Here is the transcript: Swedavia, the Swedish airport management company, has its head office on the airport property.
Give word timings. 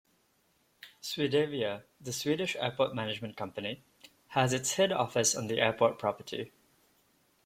Swedavia, 0.99 1.83
the 2.01 2.11
Swedish 2.11 2.55
airport 2.55 2.95
management 2.95 3.37
company, 3.37 3.83
has 4.29 4.51
its 4.51 4.73
head 4.73 4.91
office 4.91 5.35
on 5.35 5.45
the 5.45 5.59
airport 5.61 5.99
property. 5.99 6.51